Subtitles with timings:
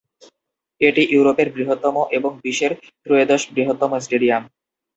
[0.81, 2.71] এটি ইউরোপের বৃহত্তম এবং বিশ্বের
[3.03, 4.43] ত্রয়োদশ বৃহত্তম স্টেডিয়াম।